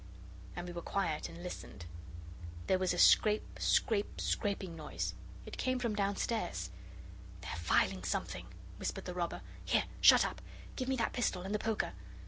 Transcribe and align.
and 0.55 0.65
we 0.65 0.73
were 0.73 0.81
quiet 0.81 1.29
and 1.29 1.43
listened. 1.43 1.85
There 2.65 2.79
was 2.79 2.91
a 2.91 2.97
scrape, 2.97 3.59
scrape, 3.59 4.19
scraping 4.19 4.75
noise; 4.75 5.13
it 5.45 5.59
came 5.59 5.77
from 5.77 5.95
downstairs. 5.95 6.71
'They're 7.41 7.55
filing 7.57 8.03
something,' 8.03 8.51
whispered 8.77 9.05
the 9.05 9.13
robber, 9.13 9.43
'here 9.63 9.83
shut 10.01 10.25
up, 10.25 10.41
give 10.75 10.87
me 10.89 10.95
that 10.95 11.13
pistol, 11.13 11.43
and 11.43 11.53
the 11.53 11.59
poker. 11.59 11.91